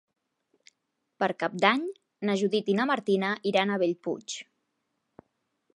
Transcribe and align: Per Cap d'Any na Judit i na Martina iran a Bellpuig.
Per 1.23 1.29
Cap 1.43 1.57
d'Any 1.65 1.83
na 2.29 2.37
Judit 2.43 2.73
i 2.75 2.77
na 2.81 2.89
Martina 2.93 3.31
iran 3.53 3.75
a 3.75 3.79
Bellpuig. 3.85 4.39